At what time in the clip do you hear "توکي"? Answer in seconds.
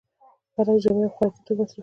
1.45-1.53